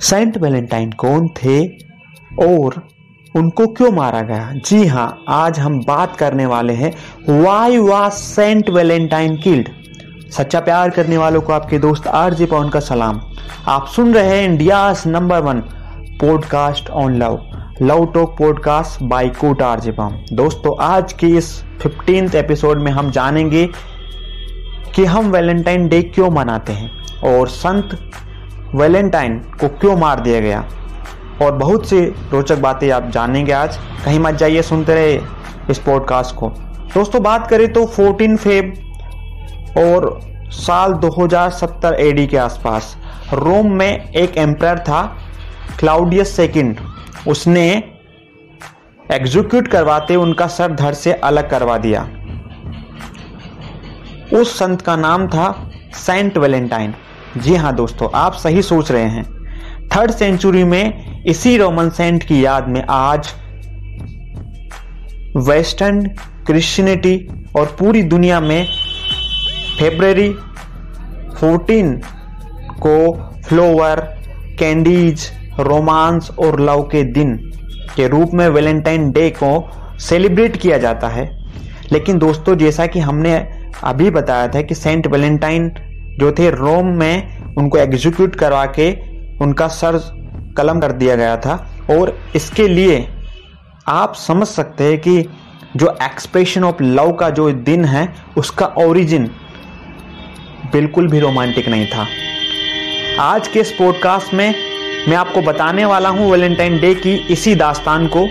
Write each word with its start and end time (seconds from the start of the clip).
Saint 0.00 0.36
Valentine 0.38 0.90
कौन 0.92 1.28
थे 1.36 1.60
और 2.46 2.82
उनको 3.34 3.66
क्यों 3.66 3.90
मारा 3.92 4.20
गया? 4.20 4.50
जी 4.56 4.86
हाँ 4.86 5.24
आज 5.28 5.58
हम 5.58 5.78
बात 5.80 6.16
करने 6.16 6.46
वाले 6.46 6.72
हैं 6.72 6.92
why 7.42 7.78
was 7.78 8.12
Saint 8.12 8.70
Valentine 8.70 9.36
killed 9.36 9.68
सच्चा 10.32 10.60
प्यार 10.60 10.90
करने 10.90 11.16
वालों 11.18 11.40
को 11.40 11.52
आपके 11.52 11.78
दोस्त 11.78 12.06
आर 12.06 12.34
जे 12.34 12.46
पवन 12.46 12.68
का 12.68 12.80
सलाम। 12.80 13.20
आप 13.68 13.86
सुन 13.86 14.12
रहे 14.14 14.36
हैं 14.36 14.48
India 14.48 14.94
number 15.06 15.40
one 15.40 15.60
podcast 16.20 16.90
on 16.90 17.16
love 17.16 17.38
love 17.82 18.04
talk 18.06 18.36
podcast 18.38 19.02
by 19.02 19.28
Kota 19.30 19.62
R 19.62 19.80
J 19.80 19.92
Pawan. 19.92 20.24
दोस्तों, 20.32 20.76
आज 20.80 21.12
के 21.12 21.26
इस 21.26 21.52
फिफ्टीन 21.82 22.30
एपिसोड 22.34 22.82
में 22.82 22.90
हम 22.92 23.10
जानेंगे 23.10 23.66
कि 24.94 25.04
हम 25.04 25.30
वैलेंटाइन 25.30 25.88
डे 25.88 26.02
क्यों 26.04 26.30
मनाते 26.30 26.72
हैं 26.72 26.90
और 27.24 27.48
संत 27.48 27.98
वैलेंटाइन 28.74 29.38
को 29.38 29.68
क्यों 29.68 29.96
मार 29.96 30.20
दिया 30.20 30.40
गया? 30.40 30.64
और 31.42 31.52
बहुत 31.52 31.88
सी 31.88 32.00
रोचक 32.04 32.58
बातें 32.58 32.90
आप 32.90 33.10
जानेंगे 33.10 33.52
आज। 33.52 33.76
कहीं 34.04 34.18
मत 34.18 34.34
जाइए, 34.34 34.62
सुनते 34.62 34.94
रहे 34.94 35.20
इस 35.70 35.78
पॉडकास्ट 35.78 36.36
को। 36.36 36.48
दोस्तों, 36.94 37.22
बात 37.22 37.46
करें 37.46 37.72
तो 37.72 37.86
14 37.86 38.36
फेब 38.36 38.74
और 39.78 40.20
साल 40.48 40.92
2070 40.92 41.94
एडी 41.94 42.26
के 42.26 42.36
आसपास, 42.36 42.96
रोम 43.32 43.72
में 43.72 44.12
एक 44.12 44.36
एम्पायर 44.36 44.78
था, 44.78 45.16
क्लाउडियस 45.78 46.36
सेकंड। 46.36 46.76
उसने 47.28 47.84
एग्जीक्यूट 49.10 49.68
करवाते 49.68 50.16
उनका 50.16 50.46
सर 50.46 50.72
धड़ 50.72 50.92
से 50.92 51.12
अलग 51.12 51.50
करवा 51.50 51.78
दिया। 51.78 52.08
उस 54.34 54.58
संत 54.58 54.82
का 54.82 54.96
नाम 54.96 55.28
था 55.28 55.70
सेंट 55.94 56.38
वैलेंटाइन। 56.38 56.94
जी 57.36 57.54
हाँ 57.54 57.74
दोस्तों, 57.74 58.08
आप 58.14 58.32
सही 58.32 58.62
सोच 58.62 58.90
रहे 58.92 59.02
हैं। 59.02 59.24
थर्ड 59.88 60.10
सेंचुरी 60.10 60.64
में 60.64 61.22
इसी 61.24 61.56
रोमन 61.56 61.88
सेंट 61.90 62.22
की 62.22 62.44
याद 62.44 62.68
में 62.68 62.84
आज 62.90 63.28
वेस्टर्न, 65.36 66.02
क्रिश्चियनिटी 66.46 67.28
और 67.56 67.76
पूरी 67.78 68.02
दुनिया 68.02 68.40
में 68.40 68.66
फेब्रवरी 69.78 70.28
14 71.40 72.00
को 72.86 73.14
फ्लोवर, 73.48 74.00
कैंडीज, 74.58 75.30
रोमांस 75.60 76.30
और 76.38 76.60
लव 76.60 76.82
के 76.82 77.02
दिन 77.02 77.36
के 77.96 78.08
रूप 78.08 78.30
में 78.34 78.48
वैलेंटाइन 78.48 79.10
डे 79.10 79.30
को 79.30 79.70
सेलिब्रेट 79.98 80.56
किया 80.56 80.78
जाता 80.78 81.08
है। 81.08 81.26
लेकिन 81.92 82.18
दोस्तों, 82.18 82.56
जैसा 82.56 82.86
कि 82.86 83.00
हमने 83.00 83.48
अभी 83.84 84.10
बताया 84.10 84.48
था 84.48 84.62
कि 84.62 84.74
सेंट 84.74 85.06
वैलेंटाइन 85.06 85.72
जो 86.18 86.32
थे 86.32 86.50
रोम 86.50 86.86
में 86.86 87.38
उनको 87.54 87.78
एग्जीक्यूट 87.78 88.36
करवा 88.36 88.64
के 88.78 88.92
उनका 89.38 89.68
सर 89.68 89.98
कलम 90.56 90.80
कर 90.80 90.92
दिया 90.92 91.16
गया 91.16 91.36
था। 91.36 91.54
और 91.90 92.18
इसके 92.36 92.68
लिए 92.68 93.06
आप 93.88 94.14
समझ 94.14 94.46
सकते 94.46 94.84
हैं 94.84 94.98
कि 94.98 95.28
जो 95.76 95.96
एक्सप्रेशन 96.02 96.64
ऑफ़ 96.64 96.82
लव 96.82 97.12
का 97.12 97.30
जो 97.30 97.50
दिन 97.50 97.84
है, 97.84 98.08
उसका 98.36 98.66
ओरिजिन 98.66 99.30
बिल्कुल 100.72 101.08
भी 101.08 101.20
रोमांटिक 101.20 101.68
नहीं 101.68 101.86
था। 101.86 102.06
आज 103.20 103.48
के 103.48 103.60
इस 103.60 103.72
पॉडकास्ट 103.72 104.34
में 104.34 104.54
मैं 105.08 105.16
आपको 105.16 105.42
बताने 105.42 105.84
वाला 105.84 106.08
हूँ 106.08 106.30
वैलेंटाइन 106.30 106.80
डे 106.80 106.94
की 106.94 107.14
इसी 107.30 107.54
दास्तान 107.54 108.06
को। 108.06 108.26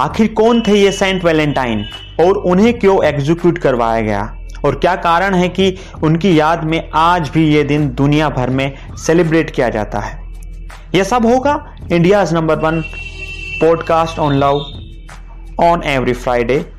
आखिर 0.00 0.28
कौन 0.28 0.60
थे 0.60 0.72
ये 0.72 0.92
सेंट 0.92 1.24
वैलेंटाइन 1.24 1.84
और 2.20 2.36
उन्हें 2.36 2.78
क्यों 2.78 3.02
एग्जीक्यूट 3.04 3.58
करवाया 3.58 4.00
गया? 4.00 4.22
और 4.64 4.78
क्या 4.78 4.96
कारण 4.96 5.34
है 5.34 5.48
कि 5.48 5.76
उनकी 6.02 6.40
याद 6.40 6.64
में 6.64 6.90
आज 6.94 7.28
भी 7.28 7.54
ये 7.54 7.64
दिन 7.64 7.94
दुनिया 7.94 8.28
भर 8.28 8.50
में 8.50 8.72
सेलिब्रेट 8.96 9.50
किया 9.50 9.68
जाता 9.68 10.00
है? 10.00 10.32
यह 10.94 11.04
सब 11.04 11.26
होगा 11.26 11.76
India 11.92 12.24
number 12.32 12.58
one 12.58 12.80
podcast 13.60 14.18
on 14.18 14.34
love 14.34 14.54
on 15.64 15.82
every 15.84 16.12
Friday 16.12 16.72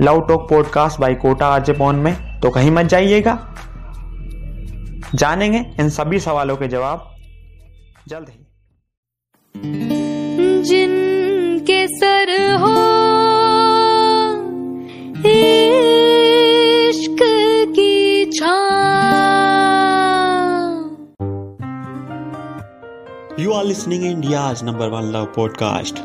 love 0.00 0.20
talk 0.28 0.50
podcast 0.50 1.00
by 1.00 1.14
Kota 1.14 1.46
RJ 1.46 1.70
Pawan 1.70 1.96
में। 1.96 2.40
तो 2.40 2.50
कहीं 2.50 2.70
मत 2.70 2.86
जाइएगा। 2.86 3.54
जानेंगे 5.14 5.66
इन 5.80 5.88
सभी 5.88 6.18
सवालों 6.18 6.56
के 6.56 6.68
जवाब। 6.68 7.16
जल्द 8.08 8.26
ही। 8.28 8.46
जिनके 10.62 11.86
सर 11.86 12.54
हो 12.54 12.93
You 23.36 23.52
are 23.52 23.64
listening 23.64 24.04
India's 24.04 24.62
number 24.62 24.88
one 24.88 25.10
love 25.10 25.32
podcast, 25.32 25.96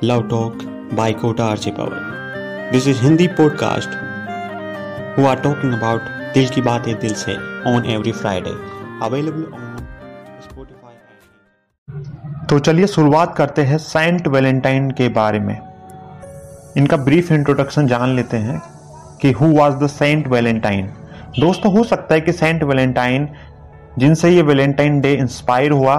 Love 0.00 0.28
Talk 0.28 0.64
by 0.94 1.12
Kota 1.12 1.42
Archie 1.42 1.72
Power. 1.72 2.68
This 2.72 2.86
is 2.86 3.00
Hindi 3.00 3.26
podcast 3.26 3.96
who 5.16 5.24
are 5.24 5.34
talking 5.36 5.72
about 5.74 6.12
दिल 6.34 6.48
की 6.48 6.60
बातें 6.62 6.94
दिल 7.00 7.14
से 7.14 7.34
on 7.70 7.88
every 7.94 8.12
Friday. 8.12 8.54
Available 9.02 9.46
on 9.54 9.80
Spotify. 10.44 10.92
तो 12.48 12.58
चलिए 12.58 12.86
शुरुआत 12.86 13.34
करते 13.36 13.62
हैं 13.62 13.78
सेंट 13.78 14.28
वैलेंटाइन 14.28 14.90
के 15.00 15.08
बारे 15.18 15.40
में 15.40 15.56
इनका 16.76 16.96
ब्रीफ 17.08 17.32
इंट्रोडक्शन 17.32 17.86
जान 17.86 18.14
लेते 18.16 18.36
हैं 18.46 18.60
कि 19.22 19.32
who 19.40 19.52
was 19.56 19.74
the 19.82 19.86
Saint 19.86 20.28
Valentine 20.28 20.92
दोस्तों 21.40 21.72
हो 21.78 21.84
सकता 21.84 22.14
है 22.14 22.20
कि 22.20 22.32
सेंट 22.32 22.62
वैलेंटाइन 22.62 23.28
जिनसे 23.98 24.30
ये 24.30 24.42
वैलेंटाइन 24.42 25.00
डे 25.00 25.12
इंस्पायर 25.12 25.70
हुआ, 25.70 25.96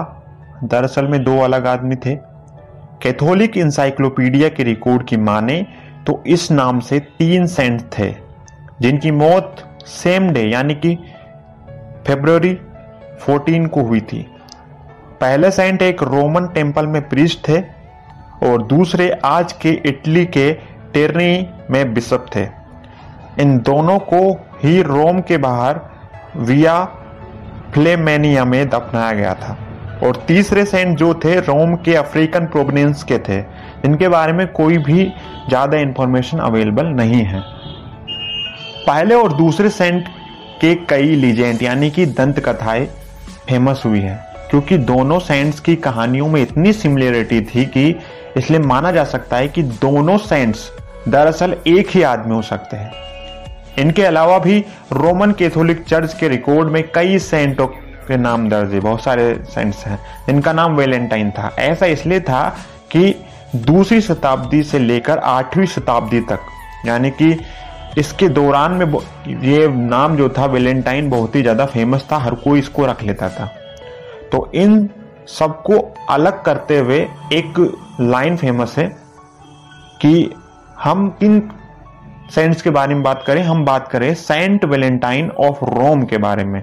दरअसल 0.64 1.06
में 1.06 1.22
दो 1.24 1.38
अलग 1.40 1.66
आदमी 1.66 1.96
थे। 1.96 2.14
कैथोलिक 3.02 3.56
इंसाइक्लोपीडिया 3.56 4.48
के 4.48 4.62
रिकॉर्ड 4.62 5.06
की 5.06 5.16
माने 5.16 5.66
तो 6.06 6.22
इस 6.26 6.50
नाम 6.50 6.80
से 6.80 6.98
तीन 7.18 7.46
सेंट 7.46 7.80
थे, 7.98 8.10
जिनकी 8.80 9.10
मौत 9.10 9.62
सेम 9.86 10.30
डे, 10.30 10.42
यानी 10.42 10.74
कि 10.74 10.94
फेब्रुवरी 12.06 12.54
14 13.20 13.66
को 13.68 13.82
हुई 13.82 14.00
थी। 14.02 14.26
पहले 15.20 15.50
सेंट 15.50 15.82
एक 15.82 16.02
रोमन 16.02 16.46
टेंपल 16.46 16.86
में 16.86 17.08
प्रिस्ट 17.08 17.48
थे 17.48 17.60
और 18.42 18.62
दूसरे 18.62 19.10
आज 19.24 19.52
के 19.52 19.70
इटली 19.86 20.24
के 20.26 20.52
टेरनी 20.92 21.48
में 21.70 21.94
बिशप 21.94 22.26
थे। 22.36 22.46
इन 23.38 23.58
दोनों 23.60 23.98
को 24.12 24.20
ही 24.62 24.80
रोम 24.82 25.20
के 25.20 25.36
बाहर 25.38 25.80
विया 26.38 26.84
फ्लेमेनिया 27.76 28.44
में 28.44 28.68
दफनाया 28.68 29.12
गया 29.12 29.32
था। 29.34 29.56
और 30.02 30.16
तीसरे 30.28 30.64
सेंट 30.64 30.96
जो 30.98 31.12
थे, 31.14 31.34
रोम 31.36 31.74
के 31.76 31.94
अफ्रीकन 31.96 32.46
प्रोविनेंस 32.46 33.02
के 33.02 33.18
थे। 33.18 33.38
इनके 33.84 34.08
बारे 34.08 34.32
में 34.32 34.46
कोई 34.52 34.78
भी 34.78 35.04
ज़्यादा 35.48 35.78
इंफॉर्मेशन 35.78 36.38
अवेलेबल 36.38 36.86
नहीं 36.94 37.22
है। 37.24 37.40
पहले 38.86 39.14
और 39.14 39.32
दूसरे 39.32 39.70
सेंट 39.70 40.08
के 40.60 40.74
कई 40.88 41.14
लीजेंड 41.16 41.62
यानी 41.62 41.90
कि 41.90 42.06
दंत 42.08 42.40
कथाएँ 42.40 42.86
फ़ेमस 43.48 43.82
हुई 43.86 44.00
है, 44.00 44.18
क्योंकि 44.50 44.78
दोनों 44.78 45.18
सेंट्स 45.20 45.60
की 45.60 45.76
कहानियों 45.78 46.28
में 46.28 46.40
इतनी 46.42 46.72
सिमिलरिटी 46.72 47.40
थी 47.44 47.64
कि 47.66 47.88
इसलिए 48.36 48.60
माना 48.60 48.92
जा 48.92 49.04
सकता 49.06 49.36
है 49.36 49.48
कि 49.48 49.62
दोनों 49.62 50.18
सेंट्स 50.18 50.70
दरअसल 51.08 51.56
एक 51.66 51.90
ही 51.90 52.02
आदमी 52.04 52.34
हो 52.34 52.42
सकते 52.42 52.76
हैं। 52.76 52.90
इनके 53.78 54.02
अलावा 54.04 54.38
भी 54.38 54.58
रोमन 54.92 55.32
कैथोलिक 55.32 55.84
चर्च 55.84 56.14
के 56.14 56.28
रिकॉर्ड 56.28 56.68
में 56.68 56.82
कई 56.94 57.18
सेंटों 57.20 57.66
के 57.66 58.16
नाम 58.16 58.48
दर्ज 58.48 58.72
है, 58.74 58.80
बहुत 58.80 59.02
सारे 59.02 59.34
सेंट्स 59.46 59.84
हैं। 59.86 59.98
इनका 60.28 60.52
नाम 60.52 60.76
वेलेंटाइन 60.76 61.30
था। 61.30 61.54
ऐसा 61.58 61.86
इसलिए 61.86 62.20
था 62.20 62.48
कि 62.92 63.14
दूसरी 63.56 64.00
शताब्दी 64.00 64.62
से 64.62 64.78
लेकर 64.78 65.18
आठवीं 65.18 65.66
शताब्दी 65.66 66.20
तक, 66.22 66.40
यानी 66.86 67.10
कि 67.12 67.38
इसके 67.98 68.28
दौरान 68.28 68.72
में 68.72 68.86
ये 69.44 69.68
नाम 69.68 70.16
जो 70.16 70.28
था 70.28 70.46
वेलेंटाइन 70.46 71.08
बहुत 71.10 71.36
ही 71.36 71.42
ज़्यादा 71.42 71.66
फ़ेमस 71.66 72.06
था, 72.12 72.16
हर 72.16 72.34
कोई 72.36 72.58
इसको 72.58 72.86
रख 72.86 73.02
लेता 73.02 73.28
था। 73.30 73.46
तो 74.32 74.50
इन 74.54 74.88
सबको 75.28 75.78
अलग 76.10 76.42
करते 76.44 76.78
हुए 76.78 76.98
एक 77.32 77.58
लाइन 78.00 78.36
फ़ेमस 78.36 78.74
है 78.78 78.86
कि 80.00 80.30
हम 80.78 81.08
किन 81.20 81.40
सेंट्स 82.30 82.62
के 82.62 82.70
बारे 82.70 82.94
में 82.94 83.02
बात 83.02 83.22
करें, 83.26 83.42
हम 83.42 83.64
बात 83.64 83.88
करें 83.88 84.12
सेंट 84.14 84.64
वेलेंटाइन 84.64 85.30
ऑफ़ 85.30 85.64
रोम 85.64 86.04
के 86.04 86.18
बारे 86.18 86.44
में। 86.44 86.62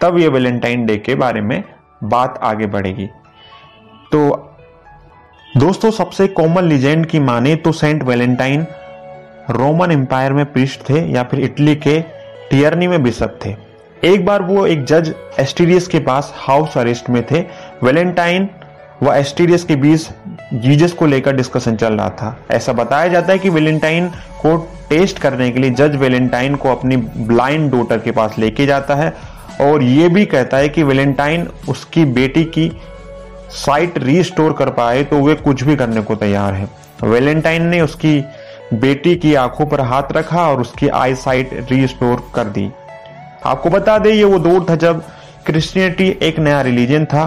तब 0.00 0.18
ये 0.18 0.28
वेलेंटाइन 0.28 0.84
डे 0.86 0.96
के 0.96 1.14
बारे 1.14 1.40
में 1.40 1.62
बात 2.04 2.38
आगे 2.42 2.66
बढ़ेगी। 2.66 3.06
तो 4.12 4.28
दोस्तों, 5.56 5.90
सबसे 5.90 6.26
कॉमन 6.28 6.64
लीजेंड 6.64 7.06
की 7.06 7.20
माने 7.20 7.54
तो 7.56 7.72
सेंट 7.72 8.02
वेलेंटाइन 8.02 8.66
रोमन 9.50 9.90
एम्पायर 9.90 10.32
में 10.32 10.44
पृष्ठ 10.44 10.80
थे 10.90 11.00
या 11.12 11.22
फिर 11.22 11.40
इटली 11.40 11.74
के 11.76 12.00
टियरनी 12.50 12.86
में 12.86 13.02
बिशप 13.02 13.38
थे। 13.44 13.54
एक 14.04 14.24
बार 14.26 14.42
वो 14.42 14.66
एक 14.66 14.84
जज 14.84 15.14
एस्टीरियस 15.38 15.86
के 15.88 15.98
पास 15.98 16.32
हाउस 16.36 16.76
अरेस्ट 16.78 17.10
में 17.10 17.22
थे। 17.26 17.40
वेलेंटाइन 17.82 18.48
व 19.02 19.12
एस्टीरियस 19.12 19.64
के 19.64 19.76
बीच 19.76 20.08
जीजस 20.54 20.92
को 20.92 21.06
लेकर 21.06 21.36
डिस्कशन 21.36 21.76
चल 21.76 21.94
रहा 21.94 22.10
था। 22.10 22.36
ऐसा 22.50 22.72
बताया 22.72 23.08
जाता 23.08 23.32
है 23.32 23.38
कि 23.38 23.48
वेलेंटाइन 23.48 24.08
को 24.40 24.56
टेस्ट 24.90 25.18
करने 25.18 25.50
के 25.50 25.60
लिए 25.60 25.70
जज 25.70 25.96
वेलेंटाइन 25.96 26.54
को 26.54 26.68
अपनी 26.68 26.96
ब्लाइंड 26.96 27.70
डॉटर 27.70 27.98
के 27.98 28.10
पास 28.10 28.38
लेके 28.38 28.66
जाता 28.66 28.94
है 28.94 29.12
और 29.60 29.82
ये 29.82 30.08
भी 30.08 30.24
कहता 30.26 30.56
है 30.56 30.68
कि 30.68 30.82
वेलेंटाइन 30.82 31.46
उसकी 31.68 32.04
बेटी 32.04 32.44
की 32.44 32.70
साइट 33.50 33.98
रीस्टोर 33.98 34.52
कर 34.52 34.70
पाए 34.70 35.02
तो 35.04 35.20
वे 35.22 35.34
कुछ 35.34 35.62
भी 35.62 35.76
करने 35.76 36.00
को 36.00 36.14
तैयार 36.14 36.54
है। 36.54 36.68
वेलेंटाइन 37.04 37.62
ने 37.62 37.80
उसकी 37.80 38.20
बेटी 38.74 39.14
की 39.16 39.34
आँखों 39.34 39.66
पर 39.66 39.80
हाथ 39.80 40.12
रखा 40.12 40.48
और 40.48 40.60
उसकी 40.60 40.88
आई 40.88 41.14
साइट 41.14 41.50
रीस्टोर 41.70 42.22
कर 42.34 42.44
दी। 42.44 42.70
आपको 43.44 43.70
बता 43.70 43.98
दें, 43.98 44.12
ये 44.12 44.24
वो 44.24 44.38
दौर 44.38 44.66
था 44.70 44.76
जब 44.76 45.02
क्रिश्चियनिटी 45.46 46.08
एक 46.22 46.38
नया 46.38 46.60
रिलीजन 46.60 47.04
था। 47.04 47.26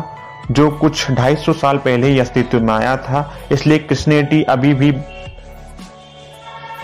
जो 0.51 0.69
कुछ 0.71 1.11
250 1.11 1.53
साल 1.53 1.77
पहले 1.77 2.07
ही 2.07 2.19
अस्तित्व 2.19 2.59
में 2.59 2.73
आया 2.73 2.97
था। 2.97 3.33
इसलिए 3.51 3.77
क्रिश्चियनिटी 3.77 4.43
अभी 4.43 4.73
भी 4.73 4.89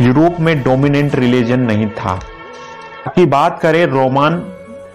यूरोप 0.02 0.40
में 0.40 0.64
डोमिनेंट 0.64 1.16
रिलीजन 1.16 1.60
नहीं 1.60 1.90
था। 1.90 2.20
की 3.08 3.26
बात 3.26 3.60
करें 3.62 3.86
रोमन 3.86 4.42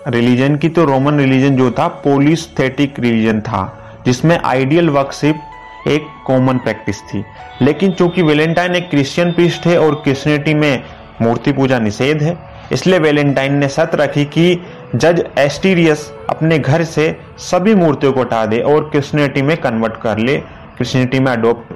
रिलीजन 0.08 0.56
की 0.56 0.68
तो 0.68 0.84
रोमन 0.84 1.18
रिलीजन 1.18 1.56
जो 1.56 1.70
था, 1.70 1.88
पोलिस्थेटिक 1.88 3.00
रिलीजन 3.00 3.40
था, 3.40 3.78
जिसमें 4.06 4.38
आइडियल 4.38 4.90
वर्कशिप 4.90 5.40
एक 5.88 6.06
कॉमन 6.26 6.58
प्रैक्टिस 6.58 7.02
थी। 7.02 7.24
लेकिन 7.62 7.92
चूँकि 7.92 8.22
वेलेंटाइन 8.22 8.74
एक 8.74 8.90
क्रिश्चियन 8.90 9.32
पीस्ट 9.32 9.66
है 9.66 9.78
और 9.78 9.94
क्रिश्चियनिटी 9.94 10.54
में 10.54 10.82
मूर्ति 11.22 11.52
पूजा 11.52 11.78
निषेध 11.78 12.22
है 12.22 12.51
इसलिए 12.72 12.98
वेलेंटाइन 12.98 13.54
ने 13.54 13.68
शर्त 13.68 13.94
रखी 13.94 14.24
कि 14.24 14.60
जज 14.94 15.24
एस्टीरियस 15.38 16.12
अपने 16.30 16.58
घर 16.58 16.84
से 16.84 17.16
सभी 17.38 17.74
मूर्तियों 17.74 18.12
को 18.12 18.20
हटा 18.20 18.46
दे 18.46 18.58
और 18.58 18.88
क्रिश्चियनिटी 18.90 19.42
में 19.42 19.56
कन्वर्ट 19.56 19.96
कर 19.96 20.18
ले 20.18 20.36
क्रिश्चियनिटी 20.76 21.20
में 21.20 21.32
अडोप्ट 21.32 21.72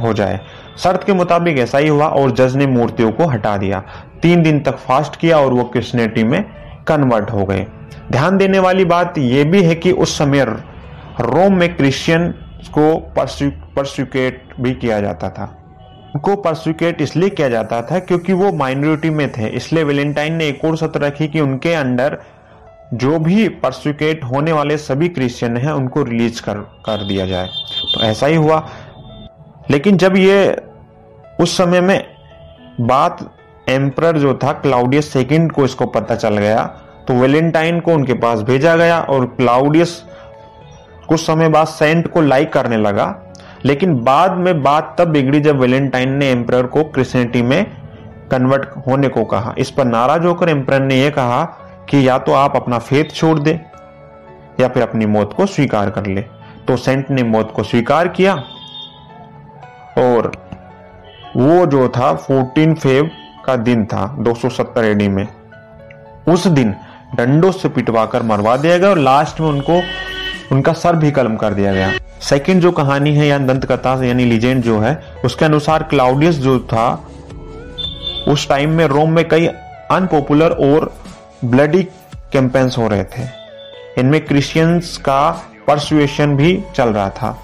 हो 0.00 0.12
जाए। 0.12 0.40
शर्त 0.78 1.04
के 1.04 1.12
मुताबिक 1.12 1.58
ऐसा 1.58 1.78
ही 1.78 1.88
हुआ 1.88 2.06
और 2.06 2.30
जज 2.30 2.56
ने 2.56 2.66
मूर्तियों 2.66 3.12
को 3.12 3.26
हटा 3.26 3.56
दिया। 3.56 3.82
तीन 4.22 4.42
दिन 4.42 4.60
तक 4.60 4.76
फास्ट 4.76 5.16
किया 5.16 5.38
और 5.38 5.52
वो 5.52 5.64
क्रिश्चियनिटी 5.64 6.24
में 6.24 6.44
कन्वर्ट 6.88 7.30
हो 7.30 7.44
गए। 7.44 7.66
ध्यान 8.12 8.36
देने 8.36 8.58
वाली 8.58 8.84
बात 8.84 9.18
यह 9.18 9.44
भी 9.44 9.62
है 9.62 9.74
कि 9.74 9.92
उस 9.92 10.18
समय 10.18 10.44
रोम 11.20 11.54
में 11.54 11.76
क्रिश्चियन 11.76 12.28
को 12.78 12.94
परसिक्यूट 13.16 14.60
भी 14.60 14.72
किया 14.74 15.00
जाता 15.00 15.28
था। 15.28 15.63
उनको 16.14 16.34
परसिक्यूट 16.36 17.00
इसलिए 17.00 17.30
किया 17.30 17.48
जाता 17.48 17.80
था 17.82 17.98
क्योंकि 17.98 18.32
वो 18.32 18.52
माइनॉरिटी 18.52 19.10
में 19.10 19.30
थे। 19.32 19.48
इसलिए 19.48 19.84
वेलेंटाइन 19.84 20.34
ने 20.34 20.46
एक 20.48 20.64
और 20.64 20.76
सत्र 20.76 21.00
रखी 21.00 21.28
कि 21.28 21.40
उनके 21.40 21.74
अंडर 21.74 22.18
जो 22.94 23.18
भी 23.18 23.48
परसिक्यूट 23.48 24.24
होने 24.24 24.52
वाले 24.52 24.76
सभी 24.78 25.08
क्रिश्चियन 25.08 25.56
हैं, 25.56 25.72
उनको 25.72 26.02
रिलीज़ 26.02 26.42
कर 26.42 26.58
कर 26.86 27.06
दिया 27.08 27.26
जाए। 27.26 27.46
तो 27.94 28.00
ऐसा 28.00 28.26
ही 28.26 28.36
हुआ। 28.36 28.68
लेकिन 29.70 29.96
जब 29.96 30.16
ये 30.16 30.56
उस 31.40 31.56
समय 31.56 31.80
में 31.80 32.04
बात 32.80 33.30
एम्पर 33.68 34.18
जो 34.18 34.34
था 34.34 34.52
क्लाउडियस 34.52 35.12
सेकेंड 35.12 35.52
को 35.52 35.64
इसको 35.64 35.86
पता 35.86 36.14
चल 36.14 36.38
गया 36.38 36.64
तो 37.08 37.14
वेलेंटाइन 37.14 37.80
को 37.80 37.92
उनके 37.92 38.14
पास 38.14 38.40
भेजा 38.42 38.76
गया 38.76 39.00
और 39.00 39.26
क्लाउडियस 39.26 40.02
कुछ 41.08 41.20
समय 41.20 41.48
बाद 41.48 41.66
सेंट 41.66 42.08
को 42.08 42.20
लाइक 42.20 42.52
करने 42.52 42.76
लगा। 42.76 43.06
लेकिन 43.64 43.94
बाद 44.04 44.36
में 44.36 44.62
बात 44.62 44.94
तब 44.98 45.08
बिगड़ी 45.08 45.40
जब 45.40 45.58
वेलेंटाइन 45.58 46.12
ने 46.12 46.30
एम्पर 46.30 46.66
को 46.66 46.82
क्रिश्चियनिटी 46.84 47.42
में 47.42 47.64
कन्वर्ट 48.30 48.68
होने 48.86 49.08
को 49.08 49.24
कहा। 49.24 49.54
इस 49.58 49.70
पर 49.70 49.84
नाराज़ 49.84 50.22
होकर 50.22 50.48
एम्पर 50.48 50.80
ने 50.80 51.00
यह 51.00 51.10
कहा 51.10 51.44
कि 51.90 52.06
या 52.08 52.18
तो 52.18 52.32
आप 52.32 52.56
अपना 52.56 52.78
फेथ 52.78 53.10
छोड़ 53.10 53.38
दे, 53.38 53.60
या 54.60 54.68
फिर 54.68 54.82
अपनी 54.82 55.06
मौत 55.06 55.32
को 55.32 55.46
स्वीकार 55.46 55.90
कर 55.90 56.06
ले। 56.06 56.24
तो 56.68 56.76
सेंट 56.76 57.10
ने 57.10 57.22
मौत 57.22 57.52
को 57.56 57.62
स्वीकार 57.62 58.08
किया 58.08 58.34
और 59.98 60.30
वो 61.36 61.66
जो 61.66 61.88
था 61.88 62.12
14 62.20 62.74
फेब 62.74 63.10
का 63.44 63.56
दिन 63.56 63.84
था 63.84 64.06
270 64.18 64.84
एडी 64.84 65.08
में। 65.08 65.26
उस 66.28 66.46
दिन 66.46 66.74
डंडों 67.14 67.50
से 67.52 67.68
पिटवाकर 67.68 68.22
मरवा 68.22 68.56
दिया 68.56 68.78
गया 68.78 68.90
और 68.90 68.98
लास्ट 68.98 69.40
में 69.40 69.48
उनको, 69.48 69.80
उनका 70.52 70.72
सर 70.72 70.96
भी 70.96 71.10
कलम 71.10 71.36
कर 71.36 71.54
दिया 71.54 71.72
गया। 71.72 71.90
सेकंड 72.28 72.62
जो 72.62 72.70
कहानी 72.72 73.14
है 73.14 73.26
या 73.26 73.38
दंत 73.38 73.64
कथा 73.64 74.04
यानी 74.04 74.24
लीजेंड 74.24 74.62
जो 74.62 74.78
है, 74.80 75.02
उसके 75.24 75.44
अनुसार 75.44 75.82
क्लाउडियस 75.82 76.34
जो 76.34 76.58
था, 76.60 77.08
उस 78.28 78.48
टाइम 78.48 78.70
में 78.70 78.84
रोम 78.86 79.10
में 79.10 79.28
कई 79.28 79.46
अनपॉपुलर 79.90 80.50
और 80.50 80.92
ब्लडी 81.44 81.82
कैंपेन्स 82.32 82.78
हो 82.78 82.88
रहे 82.88 83.04
थे। 83.04 83.26
इनमें 83.98 84.20
क्रिश्चियंस 84.24 84.96
का 84.96 85.30
परसुएशन 85.66 86.36
भी 86.36 86.62
चल 86.76 86.88
रहा 86.88 87.10
था 87.10 87.38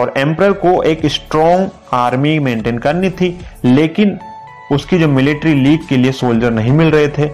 और 0.00 0.12
एम्पर 0.16 0.52
को 0.52 0.82
एक 0.82 1.06
स्ट्रॉन्ग 1.06 1.70
आर्मी 1.92 2.38
मेंटेन 2.38 2.78
करनी 2.78 3.10
थी, 3.10 3.38
लेकिन 3.64 4.18
उसकी 4.72 4.98
जो 4.98 5.08
मिलिट्री 5.08 5.54
लीग 5.54 5.86
के 5.88 5.96
लिए 5.96 6.12
सोल्जर 6.12 6.50
नहीं 6.50 6.72
मिल 6.72 6.90
रहे 6.90 7.08
थे। 7.08 7.28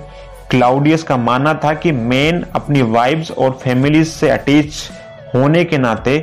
क्लाउडियस 0.51 1.03
का 1.03 1.17
मानना 1.17 1.55
था 1.55 1.75
कि 1.75 1.93
मैन 1.93 2.45
अपनी 2.55 2.83
वाइब्स 2.83 3.31
और 3.31 3.59
फैमिलीज़ 3.63 4.09
से 4.09 4.31
अटैच 4.31 4.91
होने 5.35 5.65
के 5.65 5.79
नाते 5.79 6.19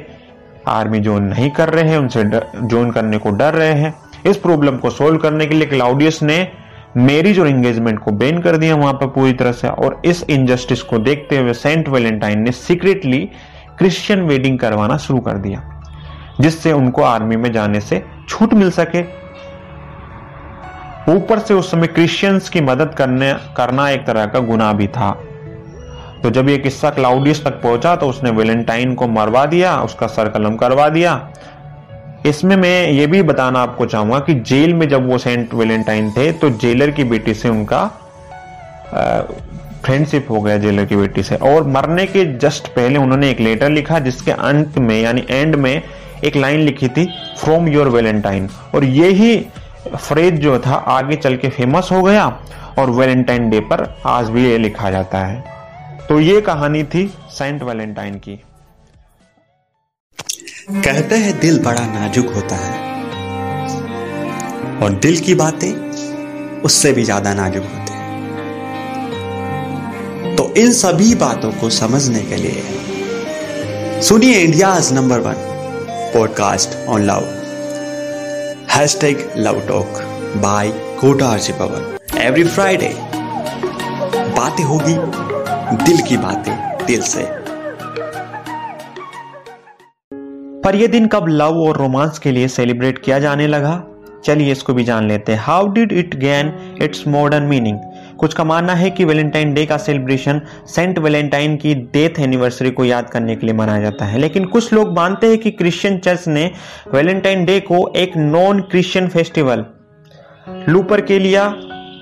आर्मी 0.67 0.99
ज्वाइन 0.99 1.23
नहीं 1.23 1.49
कर 1.51 1.69
रहे 1.69 1.89
हैं, 1.89 1.97
उनसे 1.97 2.23
ज्वाइन 2.23 2.91
करने 2.91 3.17
को 3.17 3.31
डर 3.31 3.53
रहे 3.53 3.73
हैं। 3.73 3.93
इस 4.25 4.37
प्रॉब्लम 4.37 4.77
को 4.77 4.89
सोल्व 4.89 5.17
करने 5.17 5.45
के 5.45 5.55
लिए 5.55 5.67
क्लाउडियस 5.67 6.21
ने 6.23 6.47
मैरिज 6.97 7.39
और 7.39 7.47
एंगेजमेंट 7.47 7.99
को 7.99 8.11
बैन 8.13 8.39
कर 8.41 8.57
दिया 8.57 8.75
वहाँ 8.75 8.93
पर 8.93 9.07
पूरी 9.07 9.33
तरह 9.33 9.51
से, 9.51 9.67
और 9.67 10.01
इस 10.05 10.23
इनजस्टिस 10.29 10.81
को 10.81 10.97
देखते 10.99 11.37
हुए 11.37 11.53
सेंट 11.53 11.89
वेलेंटाइन 11.89 12.41
ने 12.41 12.51
सीक्रेटली 12.51 13.19
क्रिश्चियन 13.77 14.21
वेडिंग 14.21 14.57
करवाना 14.59 14.97
शुरू 14.97 15.19
कर 15.19 15.37
दिया, 15.37 15.61
जिससे 16.39 16.71
उनको 16.71 17.03
आर्मी 17.03 17.35
में 17.35 17.51
जाने 17.51 17.79
से 17.81 18.03
छूट 18.29 18.53
मिल 18.53 18.71
सके। 18.71 19.01
ऊपर 21.07 21.39
से 21.39 21.53
उस 21.53 21.71
समय 21.71 21.87
क्रिश्चियंस 21.87 22.49
की 22.49 22.61
मदद 22.61 22.93
करने, 22.93 23.33
करना 23.57 23.89
एक 23.89 24.05
तरह 24.07 24.25
का 24.25 24.39
गुनाह 24.39 24.73
भी 24.73 24.87
था। 24.87 25.17
तो 26.27 26.31
जब 26.31 26.49
ये 26.49 26.57
किस्सा 26.57 26.89
क्लाउडियस 26.89 27.43
तक 27.43 27.61
पहुँचा 27.61 27.95
तो 27.95 28.07
उसने 28.09 28.29
वेलेंटाइन 28.29 28.93
को 28.93 29.07
मरवा 29.07 29.45
दिया, 29.45 29.77
उसका 29.81 30.07
सर 30.07 30.29
कलम 30.29 30.55
करवा 30.55 30.87
दिया। 30.89 31.13
इसमें 32.25 32.55
मैं 32.55 32.89
ये 32.89 33.05
भी 33.07 33.21
बताना 33.23 33.59
आपको 33.59 33.85
चाहूँगा 33.85 34.19
कि 34.19 34.33
जेल 34.41 34.73
में 34.73 34.87
जब 34.89 35.07
वो 35.09 35.17
सेंट 35.17 35.53
वेलेंटाइन 35.53 36.11
थे 36.11 36.31
तो 36.31 36.49
जेलर 36.49 36.91
की 36.91 37.03
बेटी 37.03 37.33
से 37.33 37.49
उनका 37.49 37.85
फ्रेंडशिप 39.85 40.27
हो 40.29 40.41
गया 40.41 40.57
जेलर 40.57 40.85
की 40.85 40.95
बेटी 40.95 41.23
से। 41.23 41.35
और 41.35 41.67
मरने 41.69 42.05
के 42.05 42.25
जस्ट 42.37 42.67
पहले 42.67 42.99
उन्होंने 42.99 43.29
एक 43.31 43.39
लेटर 43.39 43.69
लिखा, 43.69 43.99
जिसके 43.99 44.31
अंत 44.31 44.77
में, 44.77 45.01
यानी 45.01 45.25
एंड 45.29 45.55
में, 45.55 45.81
एक 46.23 46.35
लाइन 46.35 46.59
लिखी 46.59 46.87
थी 46.87 47.09
फ्रॉम 47.39 47.67
योर 47.67 47.89
वेलेंटाइन 47.89 48.49
और 48.75 48.83
यही 48.83 49.37
फ्रेज 49.87 50.41
जो 50.41 50.59
था, 50.59 50.75
आगे 50.75 51.15
चल 51.15 51.37
के 51.37 51.49
फ़ेमस 51.49 51.89
हो 51.91 52.03
गया, 52.03 52.31
और 52.79 52.89
वेलेंटाइन 52.91 53.49
डे 53.49 53.59
पर 53.61 53.93
आज 54.05 54.29
भी 54.29 54.49
ये 54.49 54.57
लिखा 54.57 54.89
जाता 54.91 55.25
है। 55.25 55.55
तो 56.09 56.19
ये 56.19 56.41
कहानी 56.41 56.83
थी 56.83 57.01
सेंट 57.29 57.63
वैलेंटाइन 57.63 58.15
की। 58.19 58.35
कहते 60.71 61.15
हैं 61.15 61.39
दिल 61.39 61.59
बड़ा 61.63 61.85
नाजुक 61.85 62.25
होता 62.25 62.55
है। 62.55 62.71
और 64.81 64.89
दिल 64.93 65.19
की 65.19 65.35
बातें 65.35 65.71
उससे 66.61 66.91
भी 66.91 67.03
ज़्यादा 67.03 67.33
नाजुक 67.33 67.63
होते 67.63 67.93
हैं। 67.93 68.07
तो 70.35 70.53
इन 70.57 70.71
सभी 70.73 71.15
बातों 71.15 71.51
को 71.51 71.69
समझने 71.69 72.21
के 72.23 72.35
लिए 72.35 74.01
सुनिए 74.01 74.35
India 74.35 74.79
number 74.93 75.19
one 75.19 75.35
podcast 76.13 76.87
on 76.87 77.01
love. 77.01 77.21
Hashtag 78.71 79.17
love 79.37 79.67
talk 79.67 80.01
by 80.37 80.69
Kota 80.99 81.27
RJ 81.27 81.53
Pawan. 81.53 81.81
Every 82.21 82.43
Friday 82.43 82.93
बातें 84.33 84.63
होगी। 84.63 84.95
दिल 85.73 86.01
की 86.01 86.17
बातें 86.17 86.85
दिल 86.85 87.01
से। 87.01 87.23
पर 90.61 90.75
यह 90.75 90.87
दिन 90.87 91.07
कब 91.07 91.25
लव 91.27 91.57
और 91.57 91.77
रोमांस 91.77 92.19
के 92.19 92.31
लिए 92.31 92.47
सेलिब्रेट 92.47 92.97
किया 92.97 93.19
जाने 93.19 93.47
लगा? 93.47 93.83
चलिए 94.25 94.51
इसको 94.51 94.73
भी 94.73 94.83
जान 94.83 95.07
लेते 95.07 95.31
हैं। 95.31 95.39
How 95.39 95.67
did 95.67 95.91
it 95.91 96.15
gain 96.15 96.77
its 96.81 97.07
modern 97.07 97.43
meaning 97.43 97.79
कुछ 98.19 98.33
का 98.33 98.43
मानना 98.43 98.73
है 98.73 98.89
कि 98.89 99.05
वैलेंटाइन 99.05 99.53
डे 99.53 99.65
का 99.65 99.77
सेलिब्रेशन 99.77 100.41
सेंट 100.67 100.99
वैलेंटाइन 100.99 101.57
की 101.57 101.73
डेथ 101.75 102.19
एनिवर्सरी 102.19 102.71
को 102.71 102.85
याद 102.85 103.09
करने 103.09 103.35
के 103.35 103.45
लिए 103.45 103.55
मनाया 103.55 103.81
जाता 103.81 104.05
है। 104.05 104.19
लेकिन 104.19 104.45
कुछ 104.45 104.73
लोग 104.73 104.95
मानते 104.95 105.27
हैं 105.27 105.37
कि 105.37 105.51
क्रिश्चियन 105.51 105.97
चर्च 105.97 106.27
ने 106.27 106.51
वैलेंटाइन 106.93 107.45
डे 107.45 107.59
को 107.59 107.93
एक 107.95 108.17
नॉन 108.17 108.61
क्रिश्चियन 108.61 109.07
फेस्टिवल 109.07 109.65
लूपर 110.69 111.01
केलिया 111.01 111.53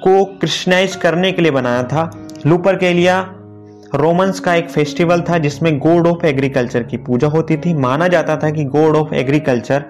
को 0.03 0.25
क्रिश्चनाइज 0.25 0.95
करने 0.95 1.31
के 1.31 1.41
लिए 1.41 1.51
बनाया 1.51 1.83
था। 1.83 2.27
लूपर 2.45 2.75
केलिया 2.75 3.35
रोमन्स 3.93 4.39
का 4.39 4.55
एक 4.55 4.69
फेस्टिवल 4.69 5.21
था 5.21 5.37
जिसमें 5.37 5.79
गोड 5.79 6.07
ऑफ़ 6.07 6.25
एग्रीकल्चर 6.25 6.83
की 6.83 6.97
पूजा 6.97 7.27
होती 7.27 7.57
थी। 7.57 7.73
माना 7.73 8.07
जाता 8.07 8.37
था 8.37 8.49
कि 8.49 8.63
गॉड 8.63 8.95
ऑफ़ 8.95 9.13
एग्रीकल्चर 9.13 9.83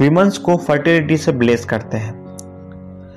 विमेंस 0.00 0.38
को 0.38 0.56
फर्टिलिटी 0.56 1.16
से 1.16 1.32
ब्लेस 1.32 1.64
करते 1.64 1.96
हैं। 1.96 2.36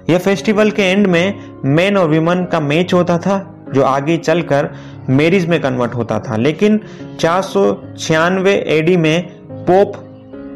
यह 0.10 0.18
फेस्टिवल 0.18 0.72
के 0.72 0.82
एंड 0.82 1.08
में 1.08 1.34
मैन 1.66 1.98
और 1.98 2.10
विमन 2.10 2.44
का 2.51 2.60
मैच 2.60 2.94
होता 2.94 3.18
था, 3.18 3.66
जो 3.74 3.84
आगे 3.84 4.18
चलकर 4.18 4.70
मैरिज 5.10 5.46
में 5.46 5.62
कन्वर्ट 5.62 5.96
होता 5.96 6.20
था। 6.20 6.38
लेकिन 6.38 6.80
चार 7.20 7.42
सौ 7.42 7.82
छियानवे 7.98 8.54
एडी 8.68 8.98
में 8.98 9.27
पोप 9.51 10.04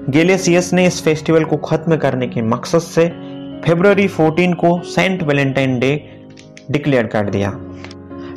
गेलेसियस 0.09 0.73
ने 0.73 0.85
इस 0.85 1.03
फेस्टिवल 1.03 1.43
को 1.43 1.57
खत्म 1.57 1.95
करने 1.95 2.27
के 2.27 2.41
मकसद 2.41 2.79
से 2.79 3.07
फेब्रुवरी 3.65 4.07
14 4.07 4.53
को 4.53 4.81
सेंट 4.81 5.23
वैलेंटाइन 5.23 5.79
डे 5.79 6.09
डिक्लेयर 6.71 7.07
कर 7.07 7.29
दिया। 7.29 7.59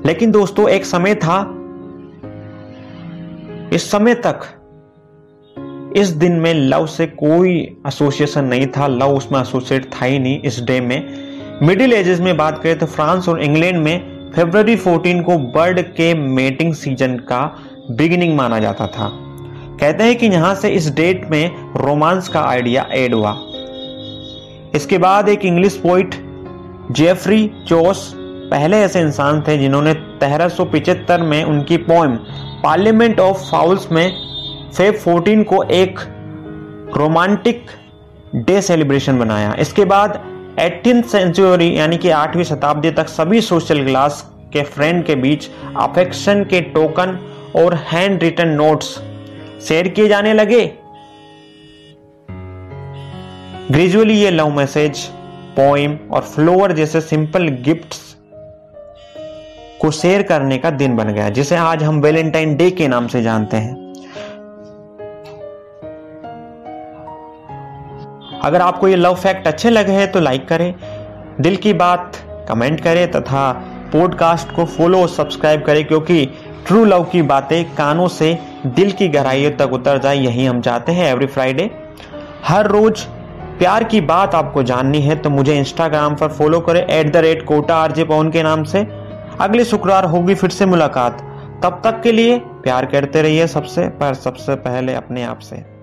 लेकिन 0.06 0.30
दोस्तों, 0.30 0.68
एक 0.68 0.84
समय 0.84 1.14
था। 1.14 1.60
इस 3.72 3.90
समय 3.90 4.14
तक, 4.14 4.40
इस 5.96 6.08
दिन 6.08 6.32
में 6.32 6.54
लव 6.54 6.86
से 6.86 7.06
कोई 7.06 7.76
एसोसिएशन 7.86 8.44
नहीं 8.44 8.66
था। 8.66 8.86
लव 8.86 9.16
उसमें 9.16 9.40
एसोसिएट 9.40 9.84
था 9.84 10.04
ही 10.04 10.18
नहीं 10.18 10.40
इस 10.40 10.60
डे 10.62 10.80
में। 10.80 11.14
मिडिल 11.62 11.92
एजेस 11.92 12.20
में 12.20 12.36
बात 12.36 12.58
करें 12.62 12.78
तो 12.78 12.86
फ्रांस 12.86 13.28
और 13.28 13.42
इंग्लैंड 13.42 13.78
में 13.78 14.14
फरवरी 14.36 14.76
14 14.76 15.22
को 15.22 15.38
बर्ड 15.38 15.80
के 15.80 16.14
मेटिंग 16.14 16.74
सीज़न 16.74 17.16
का 17.16 17.62
बिगिनिंग 17.90 18.36
माना 18.36 18.58
जाता 18.58 18.86
था। 18.86 19.10
कहते 19.80 20.04
हैं 20.04 20.16
कि 20.16 20.26
यहाँ 20.26 20.54
से 20.54 20.68
इस 20.68 20.94
डेट 20.94 21.26
में 21.30 21.50
रोमांस 21.76 22.28
का 22.28 22.40
आइडिया 22.40 22.82
ऐड 22.82 23.14
हुआ। 23.14 23.36
इसके 24.74 24.98
बाद 24.98 25.28
एक 25.28 25.44
इंग्लिश 25.44 25.76
पोइट 25.76 26.14
जेफरी 26.90 27.50
चोस 27.68 28.23
पहले 28.54 28.76
ऐसे 28.76 29.00
इंसान 29.00 29.42
थे 29.42 29.58
जिन्होंने 29.58 29.94
तेरह 29.94 31.18
में 31.18 31.44
उनकी 31.44 31.76
पोएम 31.76 32.16
पार्लियामेंट 32.62 33.20
ऑफ़ 33.20 33.50
फाउल्स 33.50 33.92
में 33.92 34.16
फेब 34.76 34.94
14 34.94 35.44
को 35.44 35.62
एक 35.62 35.98
रोमांटिक 36.96 37.66
डे 38.34 38.62
सेलिब्रेशन 38.62 39.18
बनाया। 39.18 39.54
इसके 39.58 39.84
बाद 39.84 40.20
एटीन 40.60 41.02
सेंचुरी 41.02 41.78
यानी 41.78 41.96
कि 41.96 42.10
आठवीं 42.10 42.44
शताब्दी 42.44 42.90
तक 42.90 43.08
सभी 43.08 43.40
सोशल 43.40 43.84
क्लास 43.84 44.30
के 44.52 44.62
फ्रेंड 44.62 45.04
के 45.04 45.14
बीच 45.14 45.50
अफेक्शन 45.76 46.44
के 46.44 46.60
टोकन 46.60 47.18
और 47.56 47.74
हैंड 47.74 48.22
रिटन 48.22 48.48
नोट्स 48.48 48.98
शेयर 49.68 49.88
किए 49.88 50.08
जाने 50.08 50.32
लगे। 50.32 50.66
ग्रेजुअली 53.70 54.14
ये 54.14 54.30
लव 54.30 54.50
मैसेज 54.50 54.98
पोइम 55.56 55.98
और 56.12 56.20
फ्लोवर 56.20 56.72
जैसे 56.72 57.00
सिंपल 57.00 57.48
गिफ्ट्स 57.48 58.13
को 59.80 59.90
शेयर 59.90 60.22
करने 60.22 60.58
का 60.58 60.70
दिन 60.72 60.96
बन 60.96 61.08
गया, 61.08 61.28
जिसे 61.30 61.56
आज 61.56 61.82
हम 61.82 62.00
वैलेंटाइन 62.00 62.54
डे 62.56 62.70
के 62.70 62.88
नाम 62.88 63.06
से 63.06 63.22
जानते 63.22 63.56
हैं। 63.56 63.82
अगर 68.42 68.60
आपको 68.60 68.88
ये 68.88 68.96
लव 68.96 69.14
फैक्ट 69.14 69.46
अच्छे 69.46 69.70
लगे 69.70 69.92
हैं 69.92 70.10
तो 70.12 70.20
लाइक 70.20 70.48
करें, 70.48 70.74
दिल 71.40 71.56
की 71.56 71.72
बात 71.74 72.16
कमेंट 72.48 72.80
करें, 72.80 73.10
तथा 73.10 73.52
पॉडकास्ट 73.92 74.54
को 74.56 74.64
फॉलो 74.66 75.00
और 75.00 75.08
सब्सक्राइब 75.08 75.62
करें, 75.62 75.84
क्योंकि 75.84 76.24
ट्रू 76.66 76.84
लव 76.84 77.04
की 77.04 77.22
बातें 77.22 77.64
कानों 77.74 78.08
से 78.08 78.38
दिल 78.66 78.90
की 78.92 79.08
गहराइयों 79.08 79.50
तक 79.50 79.72
उतर 79.72 79.98
जाए, 79.98 80.16
यही 80.16 80.46
हम 80.46 80.60
चाहते 80.60 80.92
हैं 80.92 81.10
एवरी 81.10 81.26
फ्राइडे 81.26 81.70
हर 82.44 82.66
रोज 82.66 83.06
प्यार 83.58 83.84
की 83.84 84.00
बात 84.02 84.34
आपको 84.34 84.62
जाननी 84.62 85.00
है 85.00 85.16
तो 85.16 85.30
मुझे 85.30 85.56
इंस्टाग्राम 85.58 86.14
पर 86.14 86.28
फॉलो 86.28 86.60
करें 86.60 86.80
at 86.80 87.12
the 87.12 87.16
rate 87.16 87.44
Kota 87.46 87.76
RJ 87.76 88.04
Pawan 88.04 88.30
के 88.30 88.42
नाम 88.42 88.64
से। 88.64 88.82
अगले 89.40 89.64
शुक्रवार 89.64 90.04
होगी 90.04 90.34
फिर 90.34 90.50
से 90.50 90.66
मुलाकात। 90.66 91.22
तब 91.62 91.80
तक 91.84 92.00
के 92.02 92.12
लिए 92.12 92.38
प्यार 92.38 92.86
करते 92.86 93.22
रहिए 93.22 93.46
सबसे 93.46 93.88
पर 93.88 94.14
सबसे 94.14 94.54
पहले 94.54 94.94
अपने 94.94 95.22
आप 95.22 95.38
से। 95.38 95.73